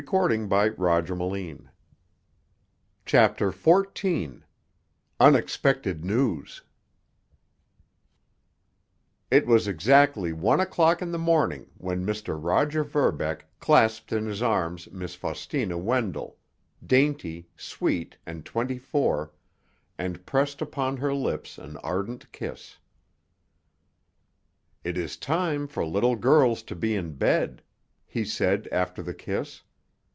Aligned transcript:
Great 0.01 0.33
little 0.79 1.27
man—Muggs!" 1.29 1.65
CHAPTER 3.05 3.51
XIV—UNEXPECTED 3.51 6.03
NEWS 6.03 6.63
It 9.29 9.45
was 9.45 9.67
exactly 9.67 10.33
one 10.33 10.59
o'clock 10.59 11.03
in 11.03 11.11
the 11.11 11.19
morning 11.19 11.69
when 11.77 12.03
Mr. 12.03 12.35
Roger 12.43 12.83
Verbeck 12.83 13.45
clasped 13.59 14.11
in 14.11 14.25
his 14.25 14.41
arms 14.41 14.89
Miss 14.91 15.13
Faustina 15.13 15.77
Wendell—dainty, 15.77 17.47
sweet, 17.55 18.17
and 18.25 18.43
twenty 18.43 18.79
four—and 18.79 20.25
pressed 20.25 20.63
upon 20.63 20.97
her 20.97 21.13
lips 21.13 21.59
an 21.59 21.77
ardent 21.77 22.31
kiss. 22.31 22.79
"It 24.83 24.97
is 24.97 25.15
time 25.15 25.67
for 25.67 25.85
little 25.85 26.15
girls 26.15 26.63
to 26.63 26.75
be 26.75 26.95
in 26.95 27.11
bed," 27.13 27.61
he 28.07 28.25
said 28.25 28.67
after 28.71 29.03
the 29.03 29.13
kiss. 29.13 29.61